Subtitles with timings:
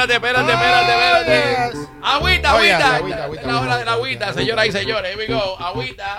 [0.00, 1.88] espérate, espérate, espérate, espérate.
[2.02, 2.96] Agüita, agüita.
[2.96, 5.14] agüita, agüita, Es la hora de la agüita, agüita, señoras y señores.
[5.14, 5.58] Here we go.
[5.58, 6.18] Agüita.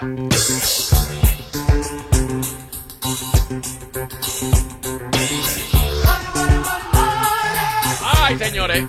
[8.23, 8.85] Ay, señores.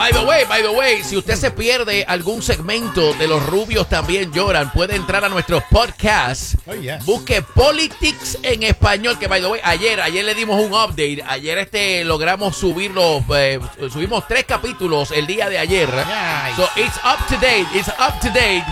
[0.00, 3.86] By the way, by the way, si usted se pierde algún segmento de los rubios
[3.86, 6.54] también lloran, puede entrar a nuestro podcast.
[6.66, 7.04] Oh, yes.
[7.04, 11.22] Busque Politics en español, que by the way, ayer, ayer le dimos un update.
[11.28, 13.60] Ayer este logramos subirlo, eh,
[13.92, 15.90] subimos tres capítulos el día de ayer.
[15.90, 16.56] Nice.
[16.56, 18.64] So it's up to date, it's up to date.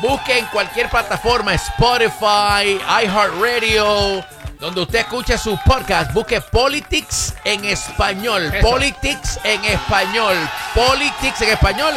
[0.00, 4.24] Busque en cualquier plataforma, Spotify, iHeartRadio,
[4.60, 6.12] donde usted escuche su podcast.
[6.12, 8.50] Busque Politics en español.
[8.52, 8.68] Eso.
[8.68, 10.36] Politics en español.
[10.74, 11.94] Politics en español.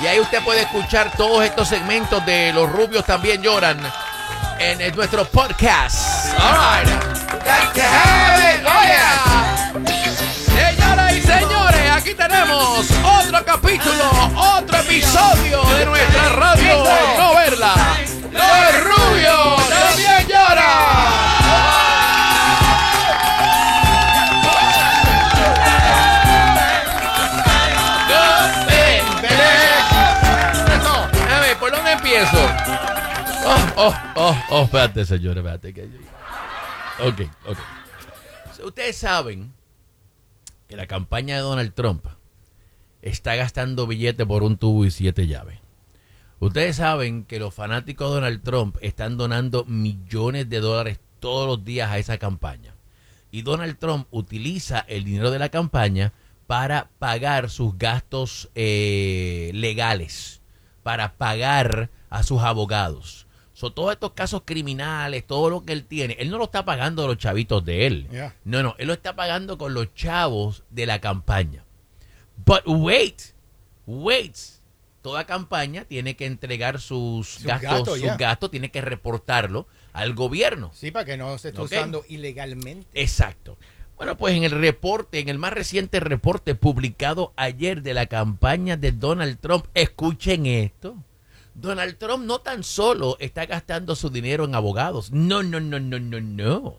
[0.00, 3.78] Y ahí usted puede escuchar todos estos segmentos de Los Rubios también lloran
[4.58, 6.34] en, en nuestro podcast.
[6.38, 7.14] All right.
[8.66, 9.72] Oh, yeah.
[10.54, 16.84] Señoras y señores, aquí tenemos otro capítulo, otro episodio de nuestra radio
[17.18, 17.74] No Verla.
[18.32, 19.63] Los Rubios
[33.76, 35.74] Oh, oh, oh, espérate, señores, espérate.
[35.74, 35.84] Que...
[37.00, 37.58] Ok, ok.
[38.64, 39.52] Ustedes saben
[40.68, 42.06] que la campaña de Donald Trump
[43.02, 45.58] está gastando billetes por un tubo y siete llaves.
[46.40, 51.64] Ustedes saben que los fanáticos de Donald Trump están donando millones de dólares todos los
[51.64, 52.74] días a esa campaña.
[53.30, 56.12] Y Donald Trump utiliza el dinero de la campaña
[56.46, 60.42] para pagar sus gastos eh, legales,
[60.82, 63.23] para pagar a sus abogados.
[63.54, 67.06] So, todos estos casos criminales, todo lo que él tiene, él no lo está pagando
[67.06, 68.08] los chavitos de él.
[68.10, 68.34] Yeah.
[68.44, 71.64] No, no, él lo está pagando con los chavos de la campaña.
[72.44, 73.22] But wait,
[73.86, 74.36] wait.
[75.02, 78.16] Toda campaña tiene que entregar sus, Sus gastos, sus yeah.
[78.16, 80.70] gastos, tiene que reportarlo al gobierno.
[80.74, 81.66] Sí, para que no se esté Ok.
[81.66, 82.88] usando ilegalmente.
[83.00, 83.56] Exacto.
[83.96, 88.76] Bueno, pues en el reporte, en el más reciente reporte publicado ayer de la campaña
[88.76, 90.96] de Donald Trump, escuchen esto.
[91.54, 95.10] Donald Trump no tan solo está gastando su dinero en abogados.
[95.12, 96.76] No, no, no, no, no, no.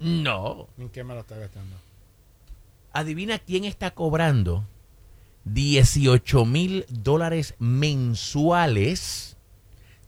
[0.00, 0.68] No.
[0.78, 1.76] ¿En qué me lo está gastando?
[2.92, 4.64] Adivina quién está cobrando
[5.44, 9.36] 18 mil dólares mensuales.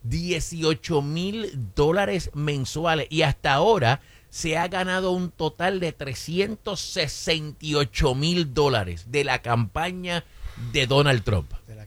[0.02, 3.06] 18 mil dólares mensuales.
[3.10, 10.24] Y hasta ahora se ha ganado un total de 368 mil dólares de la campaña
[10.72, 11.50] de Donald Trump.
[11.66, 11.79] De.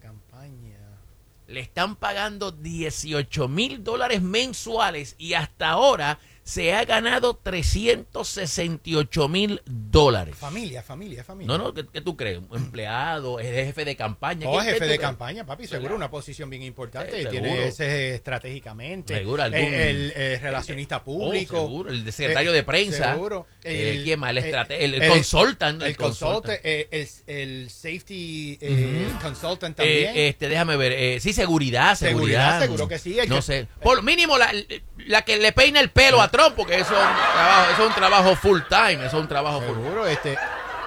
[1.53, 9.61] Le están pagando 18 mil dólares mensuales y hasta ahora se ha ganado 368 mil
[9.65, 10.35] dólares.
[10.35, 11.47] Familia, familia, familia.
[11.47, 12.39] No, no, ¿qué, qué tú crees?
[12.49, 13.39] ¿Un empleado?
[13.39, 14.47] ¿Es jefe de campaña?
[14.49, 17.21] Oh, ¿Qué- qué jefe de campaña, papi, seguro una posición bien importante.
[17.21, 19.15] Eh, tiene ese estratégicamente.
[19.17, 21.55] Seguro, algún- el, el, eh, relacionista Oh, público.
[21.61, 23.13] seguro, el secretario Eh, de prensa.
[23.13, 23.47] Seguro.
[23.63, 24.31] Eh, ¿quién más?
[24.31, 26.59] El eh, el- el el- consultant, el El consultant.
[26.63, 30.15] eh, el, el safety eh, consultant también.
[30.15, 30.91] Eh, este, déjame ver.
[30.91, 32.59] eh, sí, seguridad, seguridad.
[32.59, 33.67] Seguridad, seguro que sí, el No que- sé.
[33.81, 34.51] Por mínimo, la,
[34.97, 37.87] la que le peina el pelo a Trump, porque eso es un trabajo, eso es
[37.89, 38.93] un trabajo full time.
[39.05, 40.33] Eso es un trabajo full Seguro, este,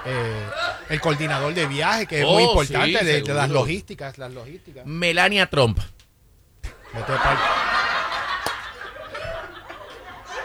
[0.04, 0.46] eh,
[0.88, 4.32] el coordinador de viaje, que es Oh, muy importante, sí, de, de las logísticas, las
[4.32, 4.84] logísticas.
[4.84, 5.78] Melania Trump.
[6.92, 7.38] Vete pa'l-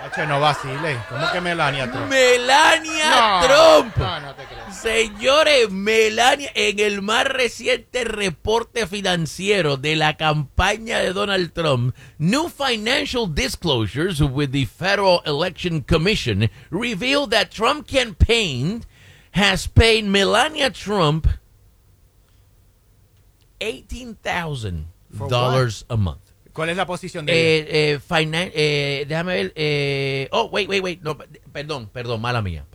[0.06, 0.98] Hacho, no vacile.
[1.10, 2.08] ¿Cómo que Melania Trump?
[2.08, 3.96] Melania Trump.
[3.98, 4.61] No, no te creo.
[4.74, 12.50] Señores, Melania, en el más reciente reporte financiero de la campaña de Donald Trump, new
[12.50, 18.84] financial disclosures with the Federal Election Commission reveal that Trump campaign
[19.34, 21.28] has paid Melania Trump
[23.60, 26.22] $18,000 a month.
[26.54, 27.66] ¿Cuál es la posición de ella?
[27.70, 28.00] Eh, eh,
[28.54, 29.54] eh, déjame ver.
[29.56, 31.02] eh, oh, wait, wait, wait.
[31.02, 31.18] No,
[31.54, 32.66] perdón, perdón, mala mía.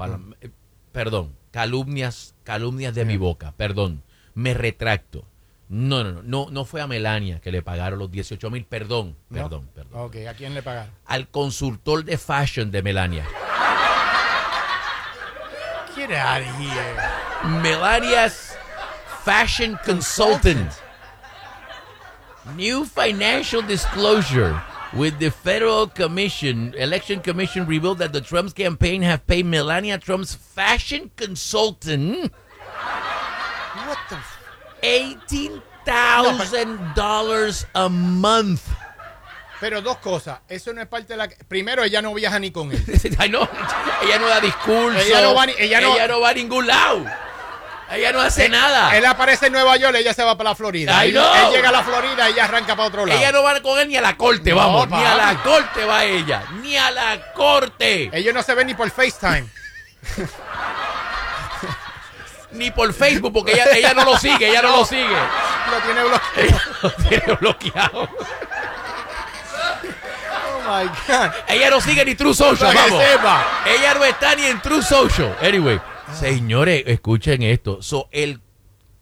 [0.40, 0.48] eh,
[0.92, 1.34] perdón.
[1.56, 3.54] Calumnias, calumnias de mi boca.
[3.56, 4.02] Perdón.
[4.34, 5.24] Me retracto.
[5.70, 6.50] No, no, no, no.
[6.50, 8.66] No fue a Melania que le pagaron los 18 mil.
[8.66, 9.38] Perdón, ¿No?
[9.38, 10.02] perdón, perdón.
[10.02, 10.90] Ok, ¿a quién le pagaron?
[11.06, 13.24] Al consultor de fashion de Melania.
[15.94, 17.62] Get out of here.
[17.62, 18.54] Melania's
[19.24, 20.70] fashion consultant.
[22.54, 24.54] New financial disclosure
[24.92, 30.34] with the Federal Commission, Election Commission revealed that the Trump's campaign have paid Melania Trump's
[30.34, 32.32] fashion consultant
[33.86, 34.38] What the f-
[36.36, 38.68] $18,000 a month.
[39.60, 40.40] Pero dos cosas.
[40.48, 41.28] Eso no es parte de la.
[41.48, 42.84] Primero, ella no viaja ni con él.
[43.18, 43.48] Ay, no,
[44.02, 45.02] ella no da discursos.
[45.06, 47.06] Ella no va ni- ella no- va a ningún lado.
[47.90, 48.96] Ella no hace nada.
[48.96, 51.04] Él aparece en Nueva York, ella se va para la Florida.
[51.04, 53.18] Él, él llega a la Florida y ella arranca para otro lado.
[53.18, 54.88] Ella no va con él ni a la corte, No, vamos.
[54.88, 56.42] Ni a la corte va ella.
[56.62, 58.10] Ni a la corte.
[58.12, 59.46] Ellos no se ven ni por FaceTime.
[62.52, 64.48] Ni por Facebook, porque ella, ella no lo sigue.
[64.48, 65.04] Ella no lo sigue.
[65.70, 66.32] Lo tiene bloqueado.
[66.36, 68.08] Ella lo tiene bloqueado.
[70.46, 71.30] Oh my God.
[71.48, 73.02] Ella no sigue ni True Social, vamos.
[73.02, 73.44] sepa.
[73.66, 75.36] Ella no está ni en True Social.
[75.42, 75.78] Anyway,
[76.14, 77.82] señores, escuchen esto.
[77.82, 78.40] So, el,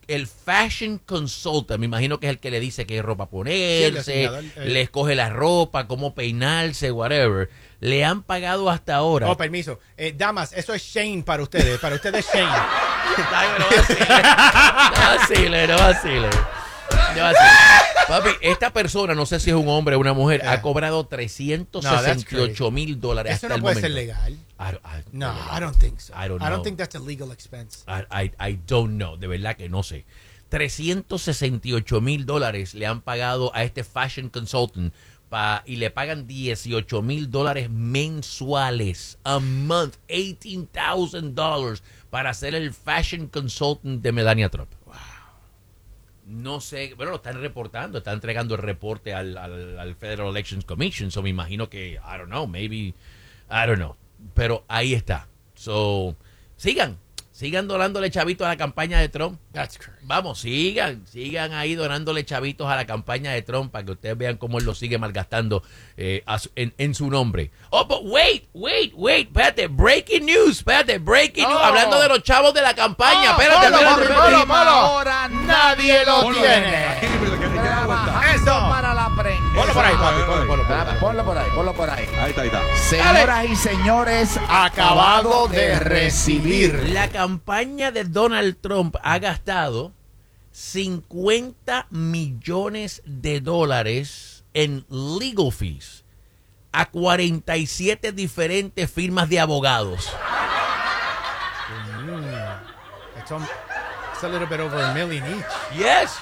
[0.09, 4.31] el fashion consultant, me imagino que es el que le dice qué ropa ponerse, eh.
[4.57, 7.51] le escoge la ropa, cómo peinarse, whatever.
[7.81, 9.31] Le han pagado hasta ahora.
[9.31, 9.79] Oh, permiso.
[9.97, 11.79] Eh, damas, eso es Shane para ustedes.
[11.79, 12.47] Para ustedes, Shane.
[13.17, 16.31] No vacile, no vacile, no vacile.
[17.15, 17.84] No vacile.
[18.09, 20.49] Papi, esta persona, no sé si es un hombre o una mujer, Eh.
[20.49, 23.87] ha cobrado 368 mil dólares Eso hasta no el puede momento.
[23.89, 24.33] ser legal.
[24.59, 25.33] I don't- I- No.
[25.57, 26.13] I don't think so.
[26.15, 27.85] I don't I don't think that's a legal expense.
[27.89, 30.05] I, don't know, de verdad que no sé.
[30.51, 34.93] 368 mil dólares le han pagado a este fashion consultant
[35.31, 39.19] pa- y le pagan 18 mil dólares mensuales.
[39.25, 44.71] A month, 18,000 dólares para ser el fashion consultant de Melania Trump.
[46.27, 50.65] No sé, bueno, lo están reportando, están entregando el reporte al, al, al Federal Elections
[50.65, 52.95] Commission, so me imagino que, I don't know, maybe,
[53.51, 53.97] I don't know,
[54.33, 55.29] pero ahí está.
[55.55, 56.17] So,
[56.57, 56.99] sigan,
[57.35, 59.41] sigan donándole chavitos a la campaña de Trump.
[59.53, 59.99] That's crazy.
[60.05, 64.37] Vamos, sigan, sigan ahí donándole chavitos a la campaña de Trump para que ustedes vean
[64.37, 65.63] cómo él lo sigue malgastando
[65.97, 67.51] eh, su- en, en su nombre.
[67.71, 71.65] Oh, but wait, wait, wait, espérate, breaking news, espérate, breaking news, Oh.
[71.65, 74.53] hablando de los chavos de la campaña, Oh, espérate, espérate, espérate.
[74.53, 77.34] Ahora Nadie lo tiene.
[79.55, 80.21] Ponlo por ahí, papi.
[80.27, 81.01] Ponlo, ponlo, Ah, ponlo.
[81.01, 82.09] Ponlo por ahí, ponlo por ahí.
[82.19, 82.63] Ahí está, ahí está.
[82.89, 86.89] Señoras y señores, acabado de recibir.
[86.91, 89.93] La campaña de Donald Trump ha gastado
[90.53, 96.05] 50 millones de dólares en legal fees
[96.73, 100.11] a 47 diferentes firmas de abogados.
[103.19, 103.43] It's, um,
[104.13, 105.79] it's a little bit over a million each.
[105.79, 106.19] Yes.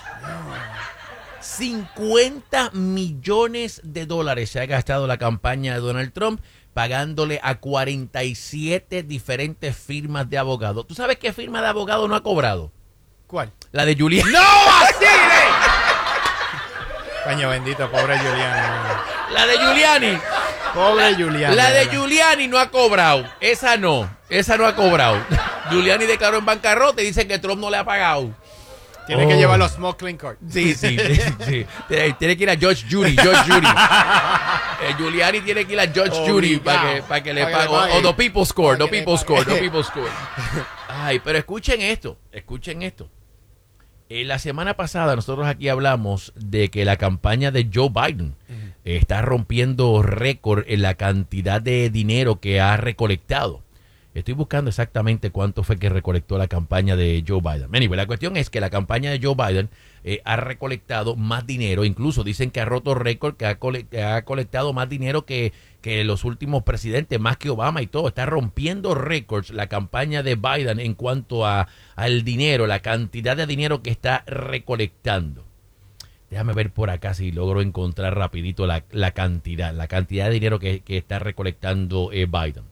[1.43, 6.41] 50 millones de dólares se ha gastado la campaña de Donald Trump
[6.73, 10.87] pagándole a 47 diferentes firmas de abogados.
[10.87, 12.73] ¿Tú sabes qué firma de abogado no ha cobrado?
[13.27, 13.53] ¿Cuál?
[13.73, 14.31] La de Julián.
[14.31, 15.05] ¡No, así!
[17.25, 18.69] Coño bendito, pobre Giuliani.
[19.33, 20.19] La de Giuliani.
[20.75, 21.57] Pobre Giuliani.
[21.57, 21.87] La de.
[21.87, 23.25] Giuliani no ha cobrado.
[23.41, 24.09] Esa no.
[24.29, 25.19] Esa no ha cobrado.
[25.71, 28.35] Giuliani declaró en bancarrota y dice que Trump no le ha pagado.
[29.07, 29.29] Tiene Oh.
[29.29, 30.37] que llevar los smoke clean card.
[30.49, 31.67] Sí, sí, sí, sí.
[31.89, 33.67] Tiene, tiene que ir a George Judy, George Judy.
[34.83, 37.69] Eh, Giuliani tiene que ir a George Judy para que, para que le pague.
[37.69, 37.93] O, pague.
[37.99, 39.45] o The People Score, The People Score.
[39.45, 40.11] The People Score.
[40.89, 43.09] Ay, pero escuchen esto, escuchen esto.
[44.09, 48.35] Eh, la semana pasada nosotros aquí hablamos de que la campaña de Joe Biden
[48.85, 53.63] está rompiendo récord en la cantidad de dinero que ha recolectado.
[54.15, 57.75] Estoy buscando exactamente cuánto fue que recolectó la campaña de Joe Biden.
[57.75, 59.71] Anyway, la cuestión es que la campaña de Joe Biden
[60.05, 61.87] eh, ha recolectado más dinero.
[61.87, 65.53] Incluso dicen que ha roto récord, que ha, que ha colectado más dinero que,
[66.05, 68.09] los últimos presidentes, más que Obama y todo.
[68.09, 73.47] Está rompiendo récords la campaña de Biden en cuanto a, al dinero, la cantidad de
[73.47, 75.47] dinero que está recolectando.
[76.29, 80.81] Déjame ver por acá si logro encontrar rapidito la, cantidad, la cantidad de dinero que,
[80.81, 82.72] que está recolectando eh, Biden.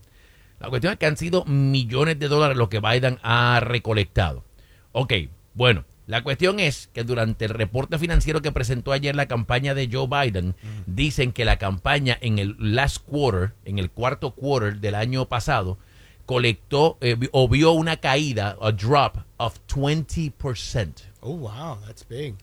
[0.61, 4.43] La cuestión es que han sido millones de dólares lo que Biden ha recolectado.
[4.91, 5.13] Ok,
[5.55, 9.89] bueno, la cuestión es que durante el reporte financiero que presentó ayer la campaña de
[9.91, 14.93] Joe Biden, dicen que la campaña en el last quarter, en el cuarto quarter del
[14.93, 15.79] año pasado,
[16.27, 20.93] colectó eh, o vio una caída, a drop of 20%.
[21.21, 22.35] Oh, wow, that's big.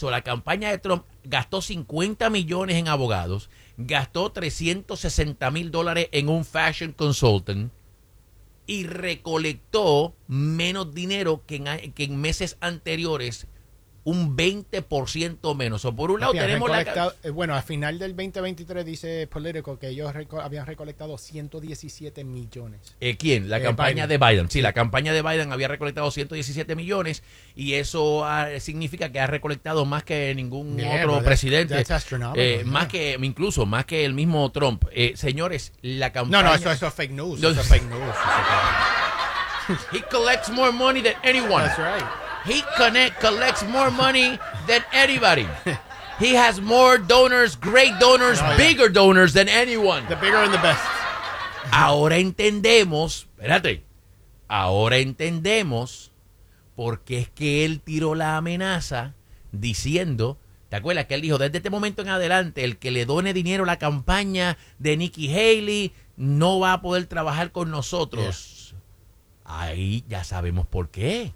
[0.00, 6.44] La campaña de Trump gastó 50 millones en abogados, gastó 360 mil dólares en un
[6.44, 7.72] fashion consultant
[8.66, 11.62] y recolectó menos dinero que
[11.96, 13.46] en meses anteriores,
[14.04, 15.84] un 20% menos.
[15.84, 17.12] O por un lado Papi, tenemos la...
[17.22, 22.96] eh, bueno, al final del 2023 dice Politico que ellos reco- habían recolectado 117 millones.
[23.00, 23.48] Eh, ¿Quién?
[23.48, 24.20] La Eh, campaña Biden.
[24.20, 24.50] de Biden.
[24.50, 27.22] Sí, la campaña de Biden había recolectado 117 millones
[27.54, 31.84] y eso ah, significa que ha recolectado más que ningún Yeah, otro that's- presidente.
[31.84, 32.70] that's Eh, yeah.
[32.72, 34.84] Más que, incluso más que el mismo Trump.
[34.92, 36.42] Eh, señores, la No, campaña...
[36.42, 37.40] no, eso, eso es fake news.
[37.40, 37.50] No.
[37.50, 38.00] Eso es fake news.
[39.92, 41.62] He collects more money than anyone.
[41.64, 42.04] That's right.
[42.44, 45.46] He connect, collects more money than anybody.
[46.18, 48.56] He has more donors, great donors, No, yeah.
[48.56, 50.06] bigger donors than anyone.
[50.08, 50.80] The bigger and the best.
[51.70, 53.82] Ahora entendemos, espérate,
[54.48, 56.10] ahora entendemos
[56.76, 59.14] por qué es que él tiró la amenaza
[59.52, 63.32] diciendo, ¿te acuerdas que él dijo, desde este momento en adelante, el que le done
[63.32, 68.74] dinero a la campaña de Nikki Haley no va a poder trabajar con nosotros?
[69.44, 71.32] Ahí ya sabemos por qué.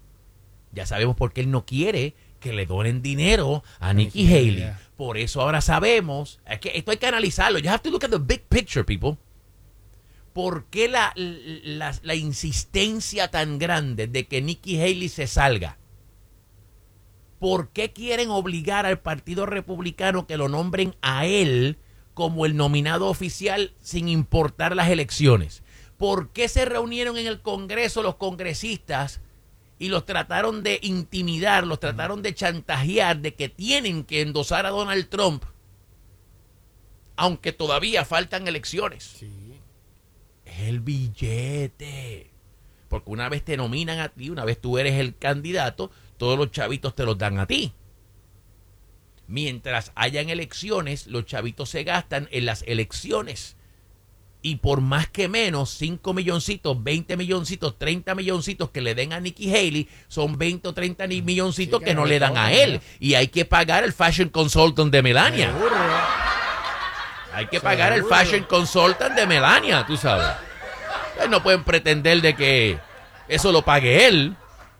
[0.77, 4.55] Ya sabemos por qué él no quiere que le donen dinero a Nikki, Nikki Haley,
[4.57, 4.79] yeah.
[4.95, 7.57] Por eso ahora sabemos, es que esto hay que analizarlo.
[7.57, 9.17] You have to look at the big picture, people.
[10.33, 15.79] ¿Por qué la, la, la insistencia tan grande de que Nikki Haley se salga?
[17.39, 21.79] ¿Por qué quieren obligar al Partido Republicano que lo nombren a él
[22.13, 25.63] como el nominado oficial sin importar las elecciones?
[25.97, 29.21] ¿Por qué se reunieron en el Congreso los congresistas
[29.79, 34.69] y los trataron de intimidar, los trataron de chantajear de que tienen que endosar a
[34.69, 35.43] Donald Trump,
[37.15, 39.03] aunque todavía faltan elecciones?
[39.03, 39.59] Sí.
[40.45, 42.31] Es el billete.
[42.87, 46.51] Porque una vez te nominan a ti, una vez tú eres el candidato, todos los
[46.51, 47.73] chavitos te los dan a ti.
[49.27, 53.56] Mientras hayan elecciones, los chavitos se gastan en las elecciones.
[54.49, 59.19] Y por más que menos, 5 milloncitos, 20 milloncitos, 30 milloncitos que le den a
[59.19, 62.53] Nikki Haley, son 20 o 30 ni- milloncitos Sí, que, que no le dan a
[62.53, 62.75] él.
[62.75, 62.79] ¿no?
[63.01, 65.47] Y hay que pagar el fashion consultant de Melania.
[65.51, 65.75] Seguro.
[67.33, 70.27] Hay que pagar el fashion consultant de Melania, tú sabes.
[71.17, 72.79] Pues no pueden pretender de que
[73.27, 74.33] eso lo pague él.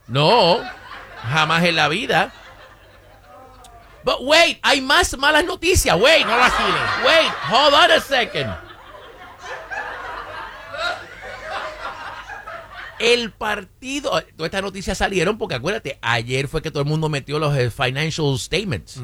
[0.06, 0.60] No,
[1.30, 2.32] jamás en la vida.
[4.02, 5.94] But wait, hay más malas noticias.
[6.00, 6.82] Wait, No vacilen.
[7.04, 8.67] wait, hold on a second.
[12.98, 17.38] El partido, todas estas noticias salieron porque acuérdate, ayer fue que todo el mundo metió
[17.38, 19.00] los eh, financial statements.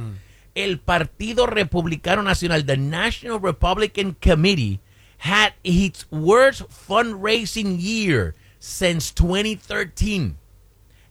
[0.55, 4.81] El Partido Republicano Nacional, the National Republican Committee,
[5.19, 10.35] had its worst fundraising year since 2013.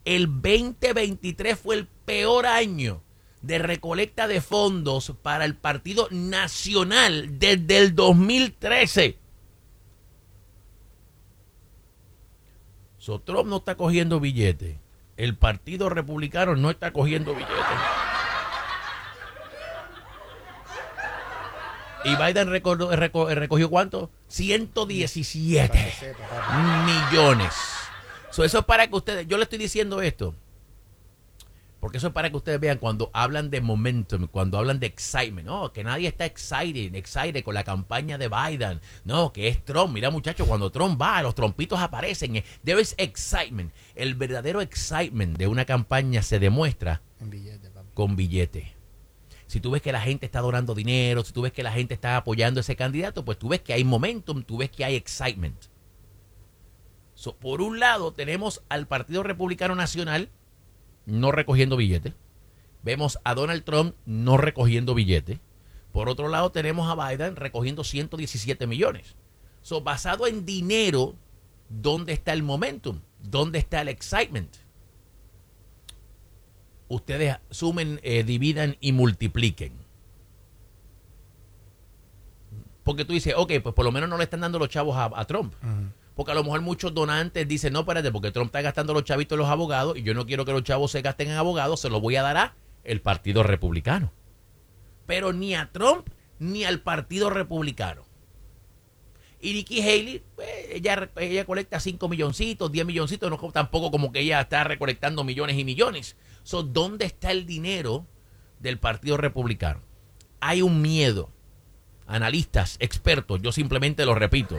[0.06, 3.02] El 2023 fue el peor año
[3.42, 9.18] de recolecta de fondos para el Partido Nacional desde el 2013.
[13.04, 14.78] So, Trump no está cogiendo billetes.
[15.18, 17.58] El Partido Republicano no está cogiendo billetes.
[22.06, 24.10] Y Biden recordó- reco- recogió cuánto?
[24.30, 26.92] 117 Para que sepa, papi.
[27.12, 27.54] millones.
[28.32, 30.34] So, eso es para que ustedes, yo le estoy diciendo esto,
[31.84, 35.46] porque eso es para que ustedes vean cuando hablan de momentum, cuando hablan de excitement,
[35.46, 39.94] no, que nadie está excited, excited con la campaña de Biden, no, que es Trump,
[39.94, 43.74] mira muchachos, cuando Trump va, los trompitos aparecen, there is excitement.
[43.96, 48.78] El verdadero excitement de una campaña se demuestra billete, con billete.
[49.48, 51.94] Si tú ves que la gente está donando dinero, si tú ves que la gente
[51.94, 54.96] está apoyando a ese candidato, pues tú ves que hay momentum, tú ves que hay
[54.96, 55.62] excitement.
[57.14, 60.30] So, por un lado, tenemos al Partido Republicano Nacional
[61.06, 62.14] no recogiendo billetes.
[62.84, 65.40] Vemos a Donald Trump no recogiendo billetes.
[65.92, 69.16] Por otro lado, tenemos a Biden recogiendo 117 millones.
[69.62, 71.16] So, basado en dinero,
[71.70, 73.00] ¿dónde está el momentum?
[73.20, 74.54] ¿Dónde está el excitement?
[76.90, 79.74] Ustedes sumen, eh, dividan y multipliquen.
[82.84, 85.10] Porque tú dices, ok, pues por lo menos no le están dando los chavos a,
[85.16, 85.54] a Trump.
[86.16, 89.36] Porque a lo mejor muchos donantes dicen, no, espérate, porque Trump está gastando los chavitos
[89.36, 91.90] en los abogados y yo no quiero que los chavos se gasten en abogados, se
[91.90, 94.12] los voy a dar a el Partido Republicano.
[95.06, 96.08] Pero ni a Trump
[96.40, 98.06] ni al Partido Republicano.
[99.44, 104.22] Y Nikki Haley, pues, ella, ella colecta 5 milloncitos, 10 milloncitos, no tampoco como que
[104.22, 106.16] ella está recolectando millones y millones.
[106.44, 108.06] So, ¿Dónde está el dinero
[108.60, 109.82] del Partido Republicano?
[110.40, 111.30] Hay un miedo.
[112.08, 114.58] Analistas, expertos, yo simplemente lo repito.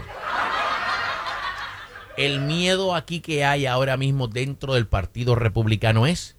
[2.16, 6.36] El miedo aquí que hay ahora mismo dentro del Partido Republicano es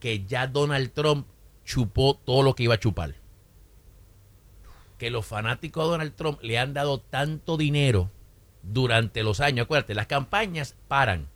[0.00, 1.26] que ya Donald Trump
[1.64, 3.14] chupó todo lo que iba a chupar.
[4.98, 8.10] Que los fanáticos de Donald Trump le han dado tanto dinero
[8.62, 9.64] durante los años.
[9.64, 11.28] Acuérdate, las campañas paran,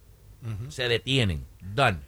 [0.69, 2.01] se detienen, done.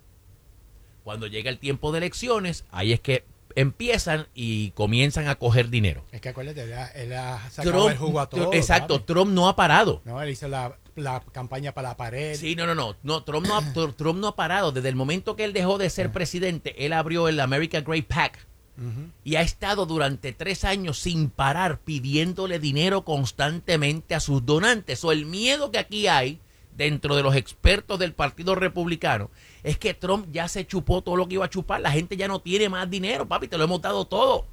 [1.04, 3.24] Cuando llega el tiempo de elecciones, ahí es que
[3.54, 6.04] empiezan y comienzan a coger dinero.
[6.12, 8.52] Es que acuérdate, él ha, él ha sacado el jugo a todo.
[8.52, 9.06] exacto, papi.
[9.12, 10.02] Trump no ha parado.
[10.04, 12.36] No, él hizo la, la campaña para la pared.
[12.36, 12.96] Sí, no, no, no.
[13.02, 14.72] no Trump, no Trump no ha parado.
[14.72, 18.46] Desde el momento que él dejó de ser presidente, él abrió el American Great Pack
[19.24, 25.04] y ha estado durante tres años sin parar pidiéndole dinero constantemente a sus donantes.
[25.04, 26.40] O el miedo que aquí hay
[26.76, 29.30] dentro de los expertos del Partido Republicano
[29.62, 31.82] es que Trump ya se chupó todo lo que iba a chupar.
[31.82, 34.46] La gente ya no tiene más dinero, papi, te lo hemos dado todo.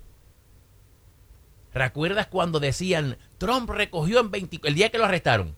[1.74, 5.56] ¿Recuerdas cuando decían Trump recogió en 20, el día que lo arrestaron?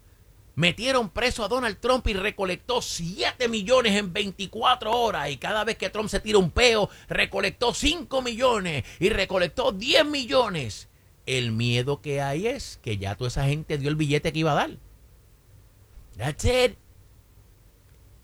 [0.59, 5.29] Metieron preso a Donald Trump y recolectó 7 millones en 24 horas.
[5.29, 10.05] Y cada vez que Trump se tira un peo, recolectó 5 millones y recolectó 10
[10.05, 10.89] millones.
[11.25, 14.51] El miedo que hay es que ya toda esa gente dio el billete que iba
[14.51, 14.71] a dar.
[16.17, 16.75] That's it.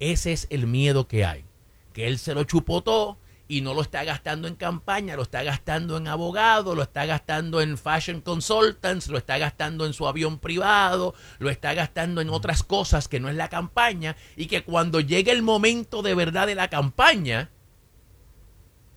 [0.01, 1.45] Ese es el miedo que hay.
[1.93, 5.43] Que él se lo chupó todo y no lo está gastando en campaña, lo está
[5.43, 10.39] gastando en abogado, lo está gastando en fashion consultants, lo está gastando en su avión
[10.39, 14.99] privado, lo está gastando en otras cosas que no es la campaña y que cuando
[14.99, 17.51] llegue el momento de verdad de la campaña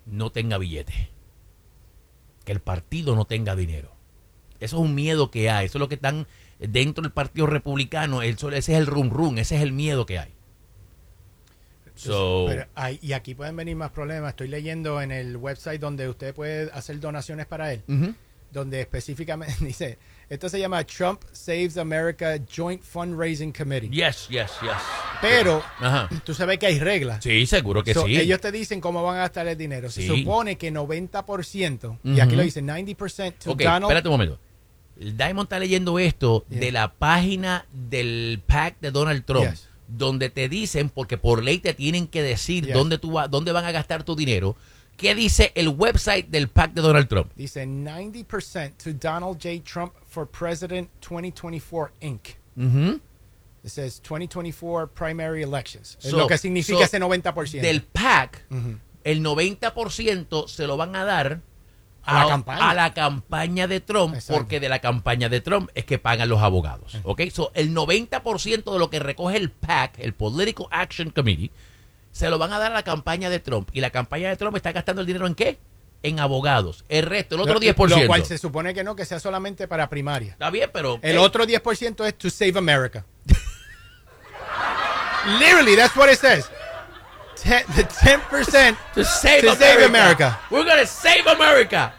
[0.05, 1.11] no tenga billete.
[2.43, 3.95] Que el partido no tenga dinero.
[4.59, 6.27] Eso es un miedo que hay, eso es lo que están
[6.57, 10.38] dentro del Partido Republicano, ese es el rum rum, ese es el miedo que hay.
[11.99, 14.29] So, Pero hay- y aquí pueden venir más problemas.
[14.29, 17.83] Estoy leyendo en el website donde usted puede hacer donaciones para él,
[18.51, 19.97] donde específicamente dice,
[20.29, 23.89] esto se llama Trump Saves America Joint Fundraising Committee.
[23.89, 24.71] yes, yes, yes.
[25.21, 25.61] Pero
[26.23, 27.21] tú sabes que hay reglas.
[27.21, 28.17] Sí, seguro que So, sí.
[28.17, 29.89] Ellos te dicen cómo van a gastar el dinero.
[29.91, 30.07] Se Sí.
[30.07, 33.83] supone que 90%, y aquí lo dice 90% to Ok, Donald.
[33.83, 34.39] espérate un momento.
[34.95, 36.59] Diamond está leyendo esto Yeah.
[36.59, 39.68] de la página del PAC de Donald Trump, Yes.
[39.89, 42.73] Donde te dicen, porque por ley te tienen que decir Yes.
[42.73, 44.55] dónde, tú va- dónde van a gastar tu dinero,
[44.97, 47.31] ¿qué dice el website del PAC de Donald Trump?
[47.35, 49.61] Dice 90% to Donald J.
[49.63, 52.27] Trump for President 2024 Inc.
[52.55, 52.99] Ujú.
[53.63, 55.97] It says 2024 primary elections.
[56.01, 57.61] Es lo que significa so, ese 90%.
[57.61, 58.45] Del PAC,
[59.03, 61.41] el 90% se lo van a dar
[62.09, 62.69] A la campaña.
[62.69, 64.33] a la campaña de Trump, Exacto.
[64.41, 66.97] porque de la campaña de Trump es que pagan los abogados.
[67.03, 67.21] ¿Ok?
[67.31, 71.51] So, el 90% de lo que recoge el PAC, el Political Action Committee,
[72.11, 73.69] se lo van a dar a la campaña de Trump.
[73.73, 75.59] Y la campaña de Trump está gastando el dinero en qué?
[76.01, 76.85] En abogados.
[76.89, 78.01] El resto, el otro Lo- 10%.
[78.01, 80.31] Lo cual se supone que no, que sea solamente para primaria.
[80.31, 80.97] Está bien, pero.
[81.01, 83.05] El eh, otro 10% es to save America.
[85.39, 86.49] Literally, that's what it says.
[87.35, 89.55] Ten, the 10% To save, To America.
[89.55, 90.39] save America.
[90.49, 91.93] We're gonna save America.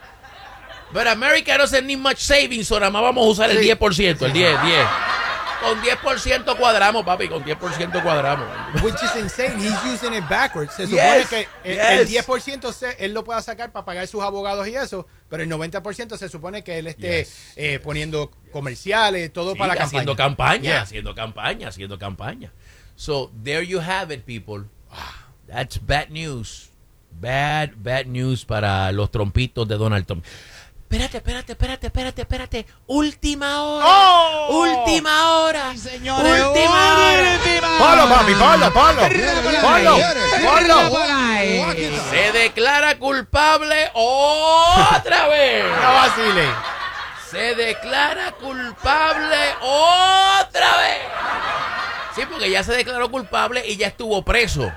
[0.93, 3.65] But America doesn't need much savings, nada más vamos a usar el Sí.
[3.71, 4.87] 10%, el 10, 10.
[5.61, 8.47] Con 10% cuadramos, papi, con 10% cuadramos.
[8.83, 9.57] Which is insane.
[9.63, 10.73] He's using it backwards.
[10.75, 12.27] Se supone que el, el yes.
[12.27, 16.17] 10% se- él lo pueda sacar para pagar sus abogados y eso, pero el 90%
[16.17, 20.49] se supone que él esté Yes, eh, poniendo comerciales, todo Sí, para la haciendo campaña.
[20.55, 20.81] campaña, Yeah.
[20.83, 22.53] haciendo campaña, haciendo campaña.
[22.97, 24.65] So, there you have it, people.
[25.47, 26.71] That's bad news.
[27.21, 30.25] Bad, bad news para los trompitos de Donald Trump.
[30.91, 32.67] Espérate, espérate, espérate, espérate, espérate.
[32.89, 33.87] Última hora.
[33.87, 34.57] ¡Oh!
[34.63, 35.77] Última hora.
[35.77, 37.39] señores, Última hora.
[37.79, 39.03] Ponlo, papi, ponlo, ponlo.
[39.63, 41.73] Ponlo, ponlo.
[42.11, 45.65] Se declara culpable otra vez.
[45.81, 46.49] No vacile.
[47.31, 51.03] Se declara culpable otra vez.
[52.17, 54.73] Sí, porque ya se declaró culpable y ya estuvo preso.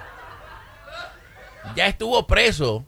[1.75, 2.85] Ya estuvo preso.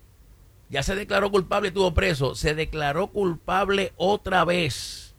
[0.69, 2.35] Ya se declaró culpable y estuvo preso.
[2.35, 5.15] Se declaró culpable otra vez.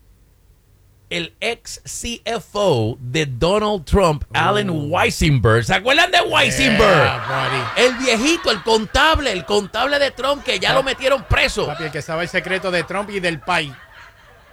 [1.08, 5.64] El ex CFO de Donald Trump, Allen Weisenberg.
[5.64, 6.80] ¿Se acuerdan de Weisenberg?
[6.80, 7.72] Yeah.
[7.76, 11.66] El viejito, el contable, el contable de Trump que ya lo metieron preso.
[11.66, 13.72] Papi, el que sabe el secreto de Trump y del país.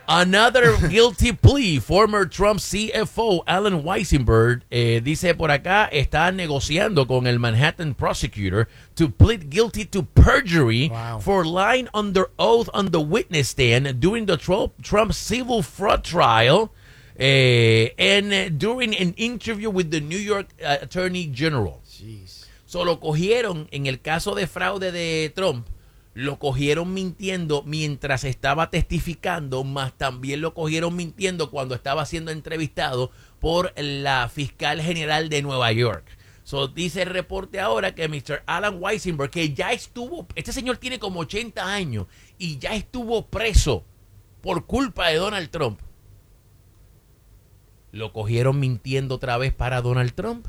[0.08, 1.80] Another guilty plea.
[1.80, 8.68] Former Trump CFO Alan Weisenberg eh, dice por acá está negociando con el Manhattan prosecutor
[8.96, 11.20] to plead guilty to perjury Wow.
[11.20, 16.72] for lying under oath on the witness stand during the Trump, civil fraud trial
[17.18, 21.82] eh, and eh, during an interview with the New York uh, Attorney General.
[21.88, 22.46] Jeez.
[22.66, 25.68] Solo cogieron, en el caso de fraude de Trump,
[26.14, 33.12] lo cogieron mintiendo mientras estaba testificando, más también lo cogieron mintiendo cuando estaba siendo entrevistado
[33.40, 36.06] por la fiscal general de Nueva York.
[36.44, 38.44] So, dice el reporte ahora que Mr.
[38.46, 43.86] Alan Weisenberg, que ya estuvo, este señor tiene como 80 años y ya estuvo preso
[44.42, 45.80] por culpa de Donald Trump.
[47.92, 50.48] Lo cogieron mintiendo otra vez para Donald Trump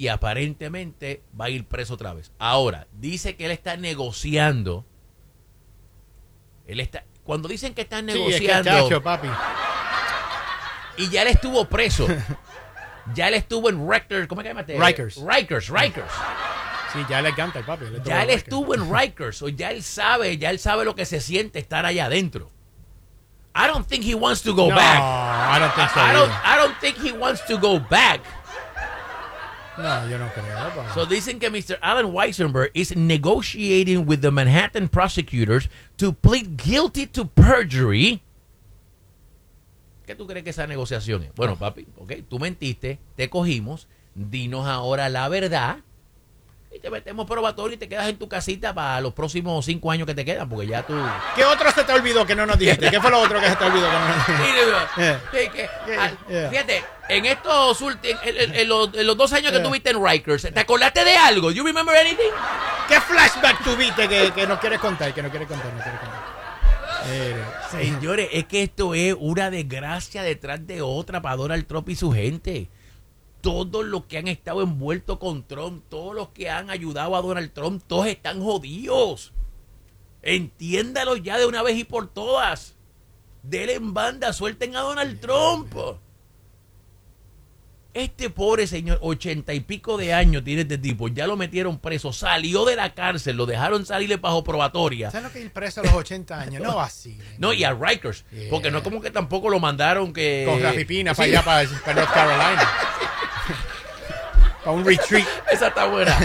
[0.00, 2.32] y aparentemente va a ir preso otra vez.
[2.38, 4.86] Ahora, dice que él está negociando.
[6.66, 7.04] Él está.
[7.22, 9.28] Cuando dicen que están Sí, es que, negociando chacho, papi.
[10.96, 12.06] y ya él estuvo preso,
[13.14, 14.78] ya él estuvo en Rikers, ¿cómo es que llamaste?
[14.78, 15.16] Rikers.
[15.22, 16.12] Rikers, Rikers.
[16.94, 17.84] Sí, ya le canta el papi.
[17.84, 21.04] le Ya él estuvo en Rikers, o ya él sabe, ya él sabe lo que
[21.04, 22.50] se siente estar allá adentro.
[23.54, 24.98] I don't think he wants to go No, back.
[24.98, 26.30] I don't think so I don't.
[26.42, 28.22] I don't think he wants to go back.
[29.82, 30.74] No, yo no creo.
[30.74, 30.94] pa.
[30.94, 31.78] So dicen que Mr.
[31.80, 38.22] Alan Weisenberg is negotiating with the Manhattan prosecutors to plead guilty to perjury.
[40.06, 41.34] ¿Qué tú crees que esa negociación es?
[41.34, 45.78] Bueno, papi, ok, tú mentiste, te cogimos, dinos ahora la verdad
[46.72, 50.06] y te metemos probatorio y te quedas en tu casita para los próximos cinco años
[50.06, 50.94] que te quedan, porque ya tú...
[51.34, 52.90] ¿Qué otro se te olvidó que no nos dijiste?
[52.90, 54.59] ¿Qué fue lo otro que se te olvidó que no nos dijiste?
[54.96, 55.20] Mira, Yeah.
[55.32, 56.50] sí, que- Yeah, yeah.
[56.50, 60.04] Fíjate, en estos últimos, en, en- en los, en los dos años que tuviste en
[60.04, 61.50] Rikers, ¿te acordaste de algo?
[61.50, 62.30] ¿You remember anything?
[62.88, 65.12] ¿Qué flashback tuviste que, que no quieres contar?
[65.14, 66.40] Que no quieres contar, no quieres contar.
[67.10, 71.96] Mire, Señores, es que esto es una desgracia detrás de otra para Donald Trump y
[71.96, 72.68] su gente.
[73.40, 77.52] Todos los que han estado envueltos con Trump, todos los que han ayudado a Donald
[77.54, 79.32] Trump, todos están jodidos.
[80.22, 82.76] Entiéndalo ya de una vez y por todas.
[83.42, 85.74] Denle en banda, suelten a Donald Trump.
[87.92, 92.12] Este pobre señor, ochenta y pico de años tiene este tipo, ya lo metieron preso,
[92.12, 95.10] salió de la cárcel, lo dejaron salirle bajo probatoria.
[95.10, 96.62] ¿Sabes lo que ir preso a los 80 años?
[96.62, 97.18] No así.
[97.38, 98.24] No, y a Rikers.
[98.30, 98.48] Yeah.
[98.50, 100.44] Porque no es como que tampoco lo mandaron que.
[100.46, 102.70] Con Rafi Pina para Sí, allá, para, para North Carolina.
[104.64, 105.26] para un retreat.
[105.50, 106.16] Esa está buena.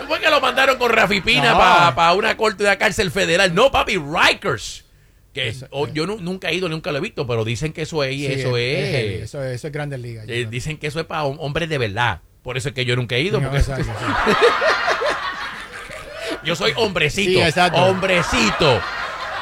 [0.00, 1.94] No fue que lo mandaron con Rafi Pina No.
[1.96, 3.52] para una corte de la cárcel federal.
[3.52, 4.84] No, papi, Rikers.
[5.42, 5.90] Que Eso, o- eh.
[5.94, 8.14] yo nu- nunca he ido, nunca lo he visto, pero dicen que eso es.
[8.14, 8.90] Sí, eso es.
[8.90, 10.24] heavy, Eso, es- eso es Grandes Ligas.
[10.28, 12.20] eh, dicen que eso es para hom- hombres de verdad.
[12.42, 13.40] Por eso es que yo nunca he ido.
[13.40, 13.84] No, porque exacto,
[16.44, 17.40] yo soy hombrecito.
[17.50, 17.60] Sí.
[17.74, 18.80] Hombrecito.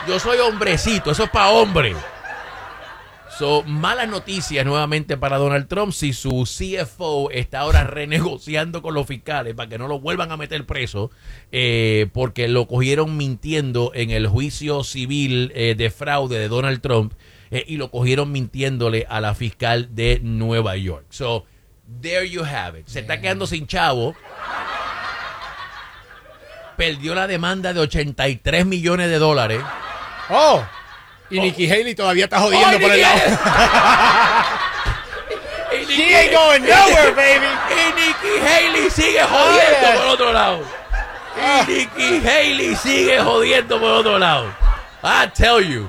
[0.09, 1.11] Yo soy hombrecito.
[1.11, 1.95] Eso es para hombre.
[3.39, 9.07] So, malas noticias nuevamente para Donald Trump si su CFO está ahora renegociando con los
[9.07, 11.11] fiscales para que no lo vuelvan a meter preso
[11.53, 17.13] eh, porque lo cogieron mintiendo en el juicio civil eh, de fraude de Donald Trump
[17.51, 21.05] eh, y lo cogieron mintiéndole a la fiscal de Nueva York.
[21.11, 21.45] So,
[22.01, 22.87] there you have it.
[22.87, 24.15] Se está quedando sin chavo.
[26.79, 29.61] Perdió la demanda de 83 millones de dólares.
[30.31, 30.65] Oh,
[31.31, 33.21] y Nikki Haley todavía está jodiendo ¡Ay, por el lado.
[35.89, 37.47] She ain't going nowhere, baby.
[37.71, 39.99] Y Nikki Haley sigue jodiendo yes.
[40.01, 40.63] por otro lado.
[41.69, 44.47] Y Nikki Haley sigue jodiendo por otro lado.
[45.03, 45.89] I tell you.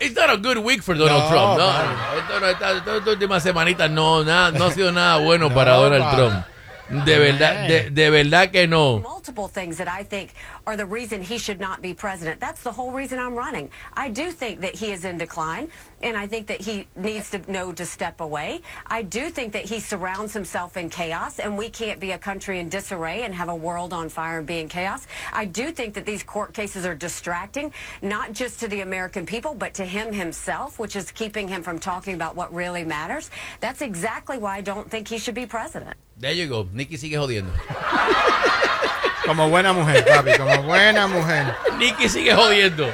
[0.00, 1.58] It's not a good week for Donald No, Trump.
[1.58, 5.54] No, no está, esto- estas últimas semanitas no, nada, no ha sido nada bueno No,
[5.54, 6.14] para Donald.
[6.14, 7.04] Trump.
[7.04, 9.17] De verdad, de, de verdad que no.
[9.28, 10.32] Multiple things that I think
[10.66, 12.40] are the reason he should not be president.
[12.40, 13.70] That's the whole reason I'm running.
[13.92, 15.68] I do think that he is in decline,
[16.00, 18.62] and I think that he needs to know to step away.
[18.86, 22.58] I do think that he surrounds himself in chaos, and we can't be a country
[22.58, 25.06] in disarray and have a world on fire and be in chaos.
[25.30, 29.52] I do think that these court cases are distracting, not just to the American people,
[29.52, 33.30] but to him himself, which is keeping him from talking about what really matters.
[33.60, 35.98] That's exactly why I don't think he should be president.
[36.16, 36.66] There you go.
[36.72, 37.52] Nikki sigue jodiendo.
[39.26, 41.54] Como buena mujer, papi, como buena mujer.
[41.78, 42.92] Nikki sigue jodiendo.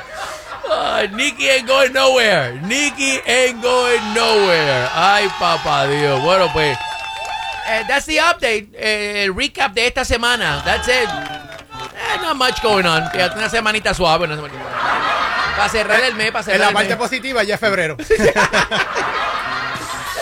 [0.71, 2.53] Ah, Nikki ain't going nowhere.
[2.63, 4.89] Nikki ain't going nowhere.
[4.95, 6.21] Ay, papá Dios.
[6.23, 6.77] Bueno, pues.
[7.69, 8.69] eh, that's the update.
[8.75, 10.63] eh, el recap de esta semana.
[10.65, 11.09] That's it.
[11.09, 13.03] Eh, not much going on.
[13.37, 14.25] Una semanita suave.
[14.25, 14.61] Una semanita.
[15.57, 16.97] Para cerrar el mes, para En cerrar la el parte mes.
[16.99, 17.97] positiva ya es febrero.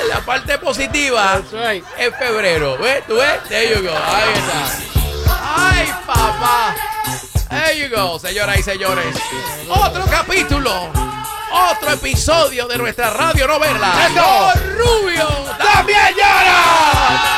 [0.02, 1.84] En la parte positiva right.
[1.96, 2.76] es febrero.
[2.78, 3.06] ¿Ves?
[3.06, 3.40] ¿Tú ves?
[3.48, 3.94] There you go.
[3.96, 4.91] Ahí está
[6.06, 6.74] papá.
[7.48, 9.16] There you go, señoras y señores.
[9.68, 10.90] Otro capítulo.
[11.52, 13.92] Otro episodio de nuestra radio novela.
[14.06, 17.32] ¡Esto Rubio también llora!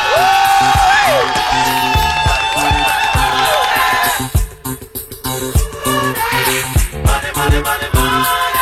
[7.34, 8.53] money, money, money.